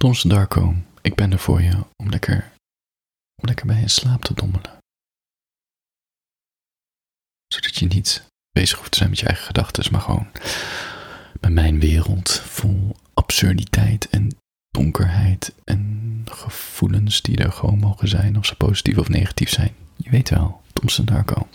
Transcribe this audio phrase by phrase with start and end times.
[0.00, 2.52] Tomse Darko, ik ben er voor je om lekker,
[3.42, 4.78] om lekker bij in slaap te dommelen.
[7.46, 10.30] Zodat je niet bezig hoeft te zijn met je eigen gedachten, maar gewoon
[11.40, 14.36] met mijn wereld vol absurditeit en
[14.70, 19.74] donkerheid en gevoelens die er gewoon mogen zijn, of ze positief of negatief zijn.
[19.96, 21.48] Je weet wel, Tomse Darko.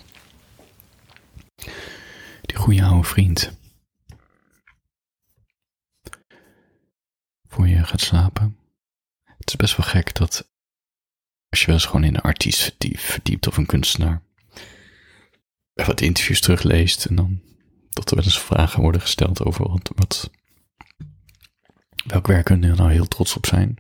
[2.42, 3.52] Die goede oude vriend.
[7.56, 8.58] Voor je gaat slapen.
[9.24, 10.52] Het is best wel gek dat
[11.50, 14.22] als je wel eens gewoon in een artiest verdiept of een kunstenaar,
[15.74, 17.42] wat interviews terugleest en dan
[17.90, 20.32] dat er wel eens vragen worden gesteld over wat,
[22.06, 23.78] welk werk hun nou heel trots op zijn.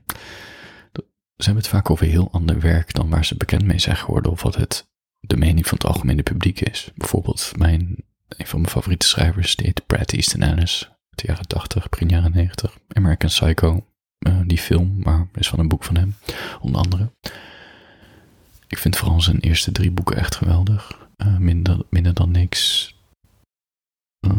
[1.36, 4.31] Ze hebben het vaak over heel ander werk dan waar ze bekend mee zijn geworden
[4.31, 4.89] of wat het
[5.20, 6.92] de mening van het algemene publiek is.
[6.95, 11.48] Bijvoorbeeld mijn, een van mijn favoriete schrijvers, die heet Brad Easton Ellis, uit de jaren
[11.48, 12.78] 80, begin jaren 90.
[12.88, 13.86] American Psycho,
[14.28, 16.16] uh, die film, maar is van een boek van hem,
[16.62, 17.12] onder andere.
[18.67, 21.08] Ik vind vooral zijn eerste drie boeken echt geweldig.
[21.17, 22.94] Uh, minder, minder dan niks.
[24.28, 24.34] Uh,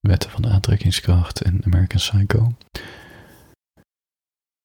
[0.00, 2.54] Wetten van de aantrekkingskracht en American Psycho.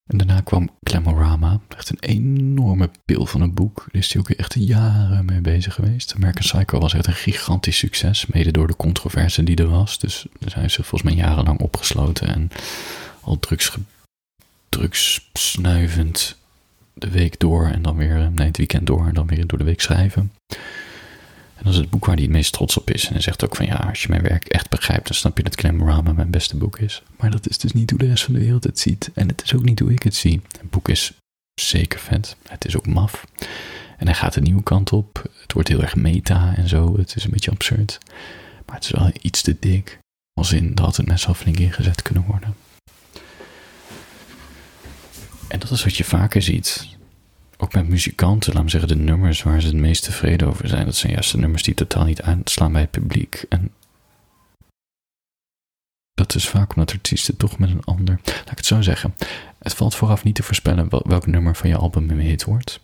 [0.06, 3.76] En daarna kwam Glamorama, echt een enorme pil van een boek.
[3.92, 6.14] Daar is hij ook echt jaren mee bezig geweest.
[6.16, 10.00] American Psycho was echt een gigantisch succes, mede door de controverse die er was.
[10.00, 12.50] Dus daar zijn ze volgens mij jarenlang opgesloten en
[13.22, 13.78] al drugs,
[14.70, 16.38] drugs snuivend
[16.94, 19.64] de week door en dan weer, nee, het weekend door en dan weer door de
[19.64, 20.32] week schrijven.
[21.56, 23.08] En dat is het boek waar hij het meest trots op is.
[23.08, 25.44] En hij zegt ook van ja, als je mijn werk echt begrijpt, dan snap je
[25.44, 27.04] dat Glamorama mijn beste boek is.
[27.18, 29.12] Maar dat is dus niet hoe de rest van de wereld het ziet.
[29.14, 30.42] En het is ook niet hoe ik het zie.
[30.60, 31.14] Het boek is
[31.62, 32.36] zeker vet.
[32.48, 33.26] Het is ook maf.
[33.98, 35.30] En hij gaat een nieuwe kant op.
[35.42, 36.98] Het wordt heel erg meta en zo.
[36.98, 37.98] Het is een beetje absurd.
[38.66, 40.00] Maar het is wel iets te dik.
[40.34, 42.56] Als in dat het net al flink ingezet kunnen worden.
[45.48, 46.88] En dat is wat je vaker ziet
[47.58, 50.86] ook met muzikanten, laat me zeggen, de nummers waar ze het meest tevreden over zijn,
[50.86, 53.46] dat zijn juist de nummers die totaal niet aanslaan bij het publiek.
[53.50, 53.72] En
[56.14, 58.20] dat is vaak omdat artiesten toch met een ander.
[58.26, 59.16] Laat ik het zo zeggen.
[59.60, 62.80] Het valt vooraf niet te voorspellen welk nummer van je album een hit wordt.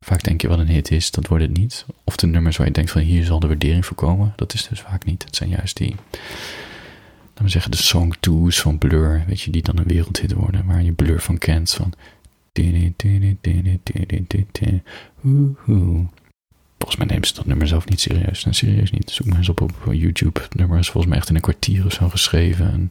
[0.00, 1.84] Vaak denk je wat een hit is, dat wordt het niet.
[2.04, 4.80] Of de nummers waar je denkt van hier zal de waardering voorkomen, dat is dus
[4.80, 5.24] vaak niet.
[5.24, 5.94] Het zijn juist die,
[7.28, 10.66] laten we zeggen, de song twos van Blur, weet je, die dan een wereldhit worden,
[10.66, 11.92] waar je Blur van kent, van
[16.78, 18.44] Volgens mij nemen ze dat nummer zelf niet serieus.
[18.44, 19.10] En serieus niet.
[19.10, 20.40] Zoek maar eens op op YouTube.
[20.40, 22.72] Het nummer is volgens mij echt in een kwartier of zo geschreven.
[22.72, 22.90] En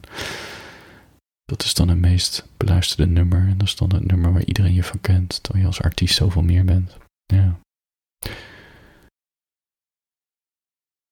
[1.44, 3.48] dat is dan het meest beluisterde nummer.
[3.48, 5.42] En dat is dan het nummer waar iedereen je van kent.
[5.42, 6.96] Terwijl je als artiest zoveel meer bent.
[7.26, 7.60] Ja.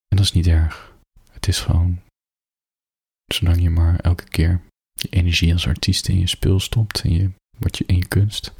[0.09, 0.95] En dat is niet erg.
[1.31, 2.01] Het is gewoon.
[3.35, 4.61] Zolang je maar elke keer
[4.93, 7.01] je energie als artiest in je spul stopt.
[7.01, 7.31] En je
[7.63, 8.53] wat je in je kunst.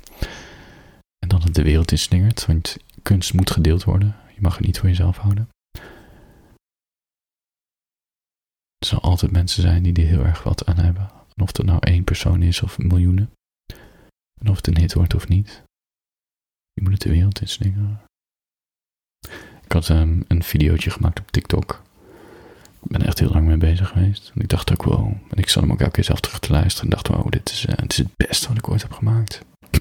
[1.19, 4.17] En dan het de wereld inslingert, want kunst moet gedeeld worden.
[4.35, 5.49] Je mag het niet voor jezelf houden.
[8.79, 11.11] Er zal altijd mensen zijn die er heel erg wat aan hebben.
[11.37, 13.31] En of het nou één persoon is of miljoenen.
[14.41, 15.63] En of het een hit wordt of niet.
[16.73, 18.03] Je moet het de wereld inslingeren.
[19.65, 21.83] Ik had um, een videootje gemaakt op TikTok.
[22.85, 24.33] Ik ben er echt heel lang mee bezig geweest.
[24.35, 25.07] En ik dacht ook, wow.
[25.07, 26.91] En ik zat hem ook elke keer zelf terug te luisteren.
[26.91, 29.41] En dacht, wow, dit is, dit is het beste wat ik ooit heb gemaakt.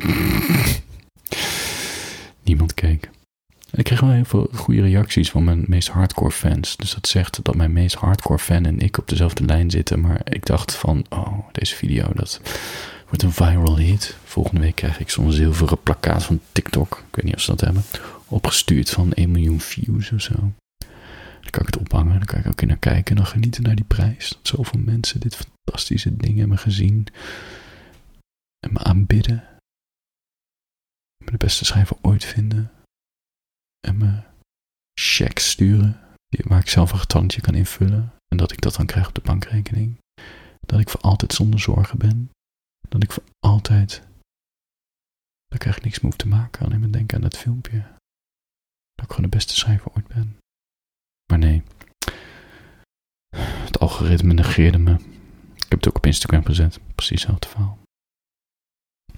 [2.44, 3.09] Niemand keek.
[3.72, 6.78] En ik kreeg wel heel veel goede reacties van mijn meest hardcore fans.
[6.78, 10.01] Dus dat zegt dat mijn meest hardcore fan en ik op dezelfde lijn zitten.
[10.01, 12.41] Maar ik dacht van, oh, deze video, dat
[13.07, 14.16] wordt een viral hit.
[14.23, 17.03] Volgende week krijg ik zo'n zilveren plakkaat van TikTok.
[17.09, 17.83] Ik weet niet of ze dat hebben.
[18.28, 20.51] Opgestuurd van 1 miljoen views of zo.
[21.51, 23.75] Kan ik het ophangen, dan kan ik ook in naar kijken en dan genieten naar
[23.75, 24.29] die prijs.
[24.29, 27.07] Dat zoveel mensen dit fantastische ding hebben gezien
[28.59, 29.47] en me aanbidden.
[31.17, 32.72] Me de beste schrijver ooit vinden.
[33.88, 34.23] En me
[34.94, 38.13] checks sturen, waar ik zelf een getalletje kan invullen.
[38.28, 39.97] En dat ik dat dan krijg op de bankrekening.
[40.59, 42.30] Dat ik voor altijd zonder zorgen ben.
[42.89, 44.01] Dat ik voor altijd.
[45.48, 46.65] Daar krijg ik niks meer te maken.
[46.65, 47.80] Alleen maar denken aan dat filmpje.
[48.94, 50.38] Dat ik gewoon de beste schrijver ooit ben.
[51.31, 51.63] Maar nee.
[53.38, 54.94] Het algoritme negeerde me.
[55.56, 56.80] Ik heb het ook op Instagram gezet.
[56.95, 57.80] Precies hetzelfde verhaal.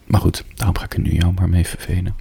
[0.05, 2.15] Maar goed, daarom ga ik er nu jou maar mee vervelen.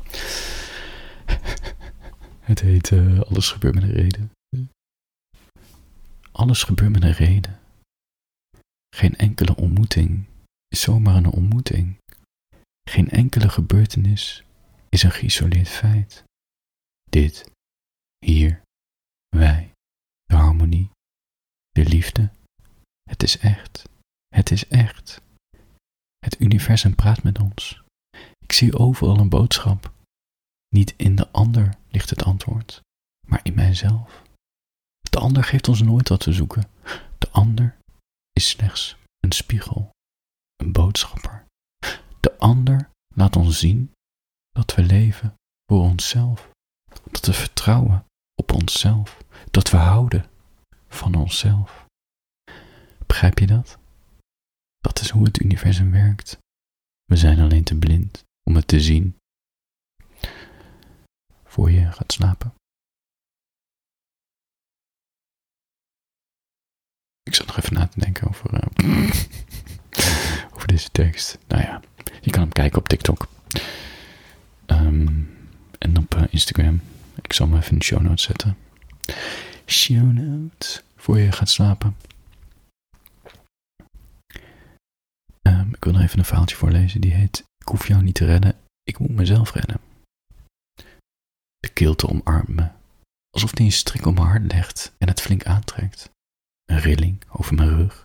[2.51, 4.31] Het heet uh, Alles gebeurt met een reden.
[6.33, 7.61] Alles gebeurt met een reden.
[8.97, 10.25] Geen enkele ontmoeting
[10.69, 11.97] is zomaar een ontmoeting.
[12.91, 14.45] Geen enkele gebeurtenis
[14.89, 16.25] is een geïsoleerd feit.
[17.11, 17.51] Dit,
[18.19, 18.63] hier,
[19.37, 19.72] wij
[20.33, 20.91] de harmonie,
[21.71, 22.31] de liefde.
[23.03, 23.89] Het is echt.
[24.29, 25.21] Het is echt.
[26.19, 27.83] Het universum praat met ons.
[28.39, 29.93] Ik zie overal een boodschap.
[30.69, 32.81] Niet in de ander ligt het antwoord,
[33.27, 34.23] maar in mijzelf.
[35.01, 36.71] De ander geeft ons nooit wat te zoeken.
[37.19, 37.77] De ander
[38.33, 39.91] is slechts een spiegel,
[40.57, 41.45] een boodschapper.
[42.21, 43.93] De ander laat ons zien
[44.51, 45.35] dat we leven
[45.67, 46.51] voor onszelf,
[47.11, 48.05] dat we vertrouwen
[48.35, 49.22] op onszelf,
[49.53, 50.31] dat we houden
[50.89, 51.87] van onszelf.
[53.07, 53.79] Begrijp je dat?
[54.81, 56.39] Dat is hoe het universum werkt.
[57.05, 59.17] We zijn alleen te blind om het te zien.
[61.45, 62.55] Voor je gaat slapen.
[67.23, 69.11] Ik zat nog even na te denken over, uh,
[70.55, 71.39] over deze tekst.
[71.49, 71.81] Nou ja,
[72.21, 73.29] je kan hem kijken op TikTok.
[74.67, 75.37] Um,
[75.79, 76.81] en op uh, Instagram.
[77.23, 78.57] Ik zal hem even in de show notes zetten.
[79.67, 80.83] Show notes.
[80.97, 81.97] Voor je gaat slapen.
[85.43, 87.01] Um, ik wil nog even een verhaaltje voorlezen.
[87.01, 88.57] Die heet Ik hoef jou niet te redden.
[88.83, 89.81] Ik moet mezelf redden.
[91.59, 92.69] De kilte omarmt me.
[93.31, 96.11] Alsof hij een strik om mijn hart legt en het flink aantrekt
[96.73, 98.05] een rilling over mijn rug.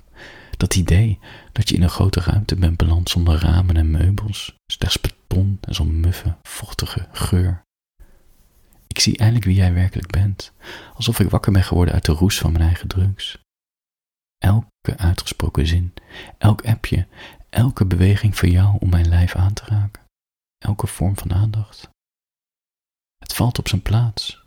[0.58, 1.20] Dat idee
[1.52, 5.76] dat je in een grote ruimte bent beland zonder ramen en meubels, slechts beton en
[5.76, 7.66] zo'n muffe, vochtige geur.
[8.98, 10.54] Ik zie eindelijk wie jij werkelijk bent,
[10.94, 13.38] alsof ik wakker ben geworden uit de roes van mijn eigen drugs.
[14.38, 15.94] Elke uitgesproken zin,
[16.38, 17.08] elk appje,
[17.50, 20.04] elke beweging van jou om mijn lijf aan te raken,
[20.58, 21.90] elke vorm van aandacht.
[23.18, 24.46] Het valt op zijn plaats.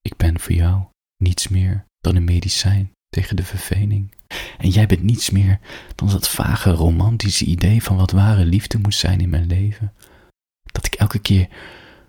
[0.00, 0.84] Ik ben voor jou
[1.16, 4.14] niets meer dan een medicijn tegen de verveling.
[4.58, 5.60] En jij bent niets meer
[5.94, 9.94] dan dat vage romantische idee van wat ware liefde moet zijn in mijn leven.
[10.62, 11.48] Dat ik elke keer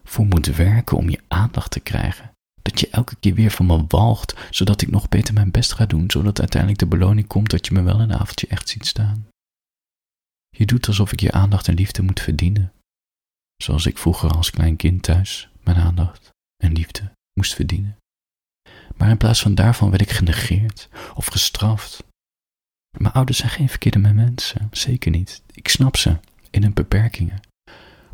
[0.09, 2.31] voor moet werken om je aandacht te krijgen.
[2.61, 5.85] Dat je elke keer weer van me walgt, zodat ik nog beter mijn best ga
[5.85, 9.27] doen, zodat uiteindelijk de beloning komt dat je me wel een avondje echt ziet staan.
[10.50, 12.73] Je doet alsof ik je aandacht en liefde moet verdienen.
[13.63, 16.29] Zoals ik vroeger als klein kind thuis mijn aandacht
[16.63, 17.97] en liefde moest verdienen.
[18.95, 22.03] Maar in plaats van daarvan werd ik genegeerd of gestraft.
[22.97, 25.41] Mijn ouders zijn geen verkeerde mensen, zeker niet.
[25.51, 26.17] Ik snap ze
[26.50, 27.39] in hun beperkingen.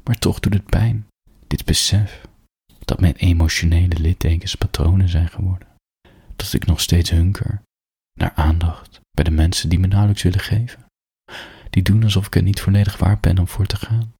[0.03, 1.07] Maar toch doet het pijn,
[1.47, 2.25] dit besef,
[2.79, 5.67] dat mijn emotionele littekens patronen zijn geworden.
[6.35, 7.61] Dat ik nog steeds hunker
[8.19, 10.85] naar aandacht bij de mensen die me nauwelijks willen geven.
[11.69, 14.13] Die doen alsof ik het niet volledig waard ben om voor te gaan,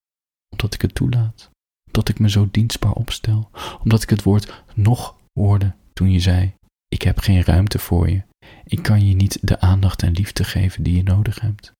[0.51, 1.49] omdat ik het toelaat,
[1.85, 3.49] omdat ik me zo dienstbaar opstel,
[3.83, 6.53] omdat ik het woord nog hoorde toen je zei:
[6.87, 8.23] Ik heb geen ruimte voor je.
[8.65, 11.71] Ik kan je niet de aandacht en liefde geven die je nodig hebt.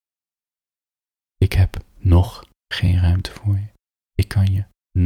[1.37, 3.64] Ik heb nog geen ruimte voor je.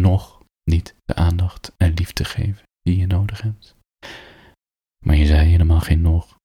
[0.10, 3.76] Nog niet de aandacht en liefde geven die je nodig hebt.
[5.06, 6.38] Maar je zei helemaal geen nog.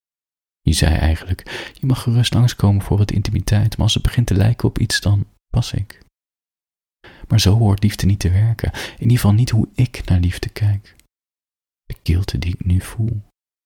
[0.61, 4.35] Je zei eigenlijk: Je mag gerust langskomen voor wat intimiteit, maar als het begint te
[4.35, 6.03] lijken op iets, dan pas ik.
[7.29, 8.73] Maar zo hoort liefde niet te werken.
[8.73, 10.97] In ieder geval niet hoe ik naar liefde kijk.
[11.85, 13.23] De kilte die ik nu voel,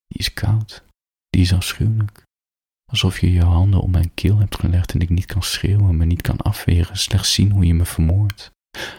[0.06, 0.85] die is koud,
[1.29, 2.23] die is afschuwelijk.
[2.91, 6.05] Alsof je je handen om mijn keel hebt gelegd en ik niet kan schreeuwen, me
[6.05, 8.50] niet kan afweren, slechts zien hoe je me vermoordt.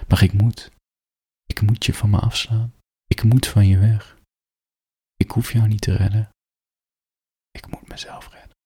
[0.07, 0.71] Maar ik moet,
[1.51, 2.73] ik moet je van me afslaan.
[3.07, 4.17] Ik moet van je weg.
[5.15, 6.29] Ik hoef jou niet te redden.
[7.51, 8.57] Ik moet mezelf redden.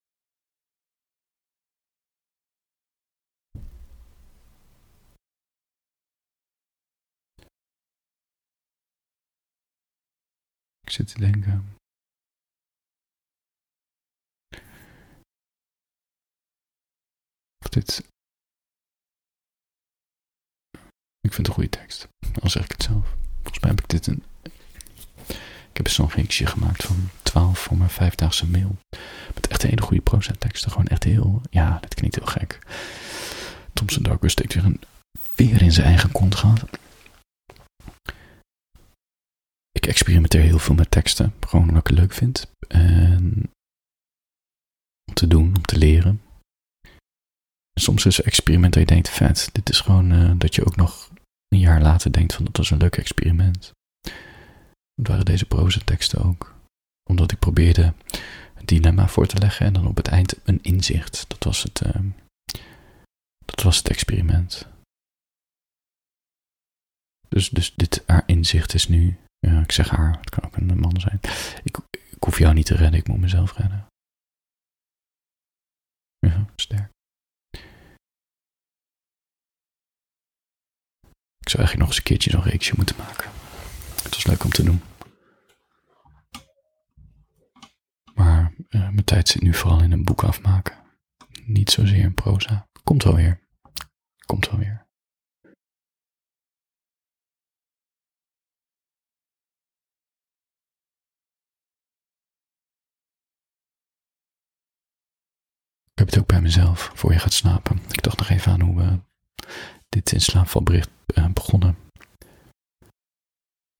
[10.81, 11.75] Ik zit te denken.
[17.57, 18.11] Of dit.
[21.19, 22.07] Ik vind het een goede tekst.
[22.41, 23.05] Al zeg ik het zelf.
[23.41, 24.23] Volgens mij heb ik dit een.
[25.69, 28.75] Ik heb zo'n reeksje gemaakt van 12 voor mijn vijfdaagse mail.
[29.33, 30.71] Met echt hele goede proza teksten.
[30.71, 31.41] Gewoon echt heel.
[31.49, 32.59] Ja, dat klinkt heel gek.
[33.73, 34.79] Thompson Darker steekt weer een
[35.35, 36.63] in zijn eigen kont gehad
[39.83, 41.33] ik experimenteer heel veel met teksten.
[41.39, 42.47] Gewoon wat ik leuk vind.
[42.67, 43.51] En
[45.05, 46.21] om te doen, om te leren.
[47.79, 50.75] soms is een experiment dat je denkt, vet, dit is gewoon uh, dat je ook
[50.75, 51.09] nog
[51.53, 53.71] een jaar later denkt van dat was een leuk experiment.
[54.95, 56.55] Dat waren deze proza teksten ook.
[57.09, 57.93] Omdat ik probeerde
[58.55, 61.25] een dilemma voor te leggen en dan op het eind een inzicht.
[61.27, 62.01] Dat was het, uh,
[63.45, 64.67] dat was het experiment.
[67.29, 69.17] Dus, dus dit haar inzicht is nu
[69.47, 71.19] ja, ik zeg haar, het kan ook een man zijn.
[71.63, 73.87] Ik, ik hoef jou niet te redden, ik moet mezelf redden.
[76.19, 76.91] Ja, sterk.
[81.33, 83.31] Ik zou eigenlijk nog eens een keertje zo'n reeksje moeten maken.
[84.03, 84.81] Het was leuk om te doen.
[88.13, 90.77] Maar uh, mijn tijd zit nu vooral in een boek afmaken.
[91.45, 92.67] Niet zozeer in proza.
[92.83, 93.39] Komt wel weer.
[94.25, 94.87] Komt wel weer.
[105.91, 107.79] Ik heb het ook bij mezelf voor je gaat slapen.
[107.91, 108.99] Ik dacht nog even aan hoe we
[109.93, 111.77] dit in slaapvalbericht uh, begonnen.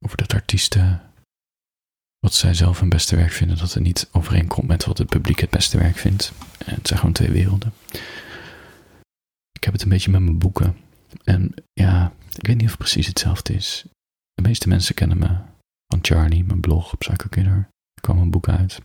[0.06, 1.02] Over dat artiesten
[2.20, 5.40] wat zij zelf hun beste werk vinden, dat het niet overeenkomt met wat het publiek
[5.40, 6.32] het beste werk vindt.
[6.66, 7.74] Het zijn gewoon twee werelden.
[9.52, 10.78] Ik heb het een beetje met mijn boeken.
[11.24, 13.86] En ja, ik weet niet of het precies hetzelfde is.
[14.34, 15.38] De meeste mensen kennen me
[15.88, 17.28] van Charlie, mijn blog op Psycho.
[17.32, 17.70] Er
[18.02, 18.82] kwam een boek uit.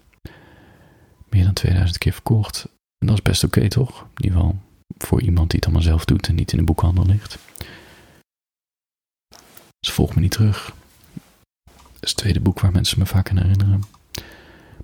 [1.29, 2.65] Meer dan 2000 keer verkocht.
[2.99, 4.03] En dat is best oké, toch?
[4.03, 4.68] In ieder geval
[4.99, 7.39] voor iemand die het allemaal zelf doet en niet in de boekhandel ligt.
[9.81, 10.75] Ze volgt me niet terug.
[11.65, 13.83] Dat is het tweede boek waar mensen me vaak aan herinneren.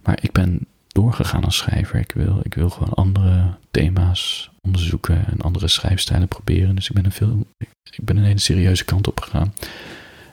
[0.02, 2.00] Maar ik ben doorgegaan als schrijver.
[2.00, 6.74] Ik wil, ik wil gewoon andere thema's onderzoeken en andere schrijfstijlen proberen.
[6.74, 7.46] Dus ik ben een, veel,
[7.90, 9.54] ik ben een hele serieuze kant op gegaan.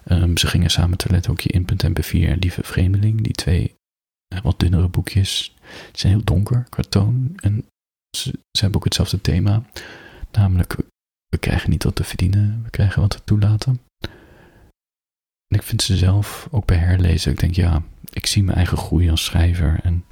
[0.07, 3.21] Um, ze gingen samen toilethoekje in .mp4 en Lieve Vreemdeling.
[3.21, 3.75] Die twee
[4.27, 5.53] eh, wat dunnere boekjes.
[5.91, 6.83] Die zijn heel donker qua.
[7.35, 7.65] En
[8.18, 9.63] ze, hebben ook hetzelfde thema.
[10.32, 10.75] Namelijk,
[11.27, 12.63] we krijgen niet wat te verdienen.
[12.63, 13.82] We krijgen wat te toelaten.
[15.48, 17.32] En ik vind ze zelf ook bij herlezen.
[17.32, 19.80] Ik denk, ja, ik zie mijn eigen groei als schrijver.
[19.84, 20.06] En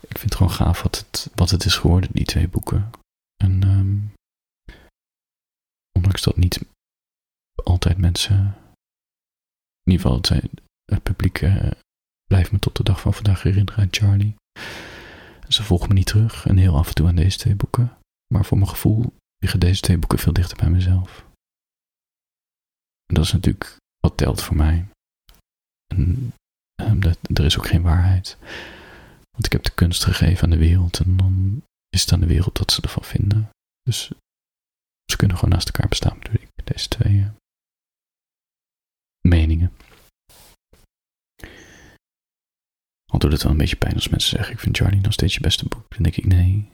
[0.00, 2.90] ik vind het gewoon gaaf wat het, wat het is geworden, die twee boeken.
[3.36, 4.12] En um,
[5.92, 6.60] ondanks dat niet
[7.64, 8.56] altijd mensen,
[9.82, 10.40] in ieder geval
[10.84, 11.70] het, publiek uh,
[12.24, 14.34] blijft me tot de dag van vandaag herinneren aan Charlie.
[15.48, 17.98] Ze volgen me niet terug en heel af en toe aan deze twee boeken.
[18.34, 21.24] Maar voor mijn gevoel liggen deze twee boeken veel dichter bij mezelf.
[23.06, 24.88] En dat is natuurlijk wat telt voor mij.
[25.94, 26.32] En
[26.82, 28.36] um, dat, er is ook geen waarheid.
[29.30, 32.26] Want ik heb de kunst gegeven aan de wereld en dan is het aan de
[32.26, 33.50] wereld dat ze ervan vinden.
[33.82, 34.10] Dus
[35.04, 37.30] ze kunnen gewoon naast elkaar bestaan, ik, deze twee uh,
[39.20, 39.72] meningen.
[43.11, 45.34] Al doet het wel een beetje pijn als mensen zeggen: Ik vind Charlie nog steeds
[45.34, 45.86] je beste boek.
[45.88, 46.70] Dan denk ik: Nee.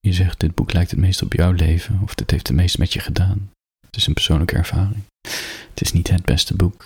[0.00, 2.78] Je zegt: Dit boek lijkt het meest op jouw leven, of dit heeft het meest
[2.78, 3.50] met je gedaan.
[3.86, 5.04] Het is een persoonlijke ervaring.
[5.68, 6.82] Het is niet het beste boek.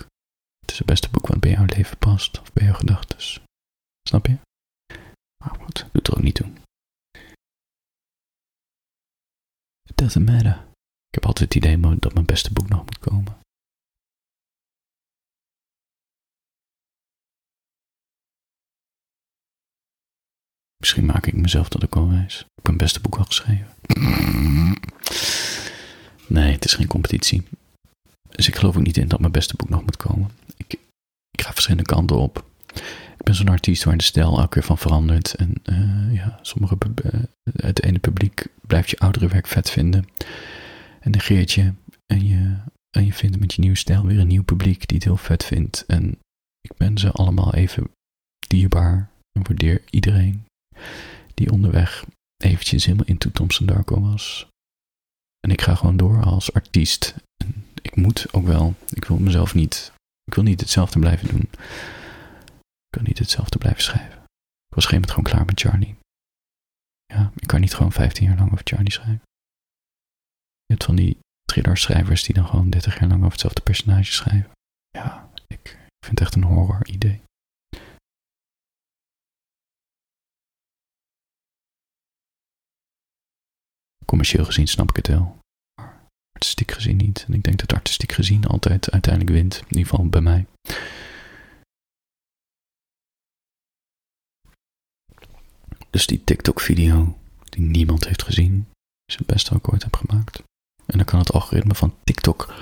[0.59, 3.17] Het is het beste boek wat bij jouw leven past, of bij jouw gedachten.
[4.07, 4.37] Snap je?
[5.43, 6.51] Maar goed, doet er ook niet toe.
[9.89, 10.67] It doesn't matter.
[11.07, 13.37] Ik heb altijd het idee dat mijn beste boek nog moet komen.
[20.79, 22.39] Misschien maak ik mezelf tot de al wijs.
[22.39, 23.67] Ik heb mijn beste boek al geschreven.
[26.27, 27.43] Nee, het is geen competitie.
[28.29, 30.29] Dus ik geloof ook niet in dat mijn beste boek nog moet komen.
[30.57, 30.79] Ik,
[31.31, 32.45] ik ga verschillende kanten op.
[33.17, 35.33] Ik ben zo'n artiest waar de stijl elke keer van verandert.
[35.33, 37.21] En uh, ja, sommige, uh,
[37.53, 40.07] het ene publiek blijft je oudere werk vet vinden.
[40.99, 41.73] En negeert je.
[42.05, 42.55] En je,
[42.89, 45.45] en je vindt met je nieuwe stijl weer een nieuw publiek die het heel vet
[45.45, 45.83] vindt.
[45.87, 46.17] En
[46.61, 47.89] ik ben ze allemaal even
[48.47, 49.09] dierbaar.
[49.31, 50.45] En waardeer iedereen
[51.33, 52.05] die onderweg
[52.43, 54.47] eventjes helemaal into Thompson Darko was.
[55.39, 57.15] En ik ga gewoon door als artiest.
[57.81, 58.75] Ik moet ook wel.
[58.89, 59.91] Ik wil mezelf niet.
[60.23, 61.49] Ik wil niet hetzelfde blijven doen.
[62.89, 64.17] Ik wil niet hetzelfde blijven schrijven.
[64.67, 65.95] Ik was geen moment gewoon klaar met Charlie.
[67.05, 69.21] Ja, ik kan niet gewoon 15 jaar lang over Charlie schrijven.
[70.65, 74.51] Je hebt van die thriller-schrijvers die dan gewoon 30 jaar lang over hetzelfde personage schrijven.
[74.89, 77.21] Ja, ik vind het echt een horror idee.
[84.09, 85.37] Commercieel gezien snap ik het wel.
[86.31, 87.23] Artistiek gezien niet.
[87.27, 89.55] En ik denk dat artistiek gezien altijd uiteindelijk wint.
[89.55, 90.45] In ieder geval bij mij.
[95.89, 98.69] Dus die TikTok-video die niemand heeft gezien,
[99.05, 100.43] is het beste wat ooit heb gemaakt.
[100.85, 102.53] En dan kan het algoritme van TikTok.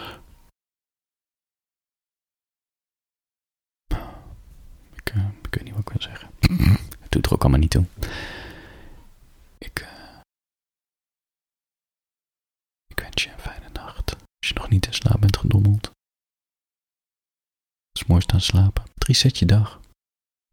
[4.93, 6.29] Ik, uh, ik weet niet wat ik wil zeggen.
[6.99, 7.85] Het doet er ook allemaal niet toe.
[9.57, 9.81] Ik.
[9.81, 10.19] Uh,
[12.87, 14.15] ik wens je een fijne nacht.
[14.47, 15.85] Als je nog niet in slaap bent gedommeld.
[17.85, 18.83] Het is mooi staan slapen.
[18.93, 19.79] Drie set je dag.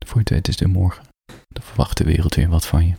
[0.07, 1.05] Voor je weet is het morgen.
[1.49, 2.95] Dan verwacht de wereld weer wat van je.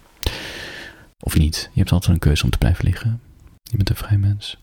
[1.20, 1.70] Of niet.
[1.74, 3.22] Je hebt altijd een keuze om te blijven liggen.
[3.62, 4.58] Je bent een vrij mens.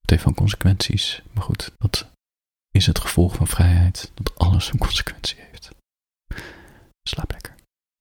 [0.00, 1.22] Het heeft wel consequenties.
[1.32, 2.10] Maar goed, dat
[2.70, 4.10] is het gevolg van vrijheid.
[4.14, 5.70] Dat alles een consequentie heeft.
[7.08, 7.54] Slaap lekker.